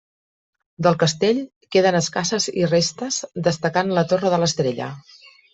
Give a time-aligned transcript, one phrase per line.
[0.85, 1.41] Del castell
[1.75, 4.93] queden escasses restes, destacant la torre de l'Estrella.